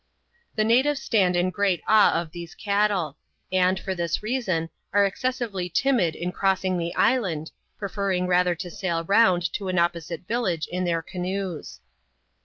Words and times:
The 0.55 0.63
natives 0.63 0.99
stand 0.99 1.35
in 1.35 1.51
great 1.51 1.83
awe 1.87 2.19
of 2.19 2.31
these 2.31 2.55
cattle; 2.55 3.19
and, 3.51 3.79
for 3.79 3.93
this 3.93 4.23
reason, 4.23 4.71
are 4.93 5.05
excessively 5.05 5.69
timid 5.69 6.15
in 6.15 6.31
crossing 6.31 6.79
the 6.79 6.95
island, 6.95 7.51
preferring 7.77 8.25
rather 8.25 8.55
to 8.55 8.71
sail 8.71 9.03
round 9.03 9.43
to 9.53 9.67
an 9.67 9.77
opposite 9.77 10.25
village 10.27 10.65
in 10.71 10.85
their 10.85 11.03
canoes. 11.03 11.81